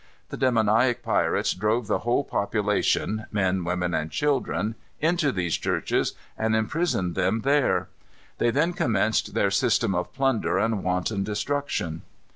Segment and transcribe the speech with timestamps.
[0.29, 6.55] The demoniac pirates drove the whole population, men, women, and children, into these churches, and
[6.55, 7.87] imprisoned them there.
[8.39, 12.01] They then commenced their system of plunder and wanton destruction.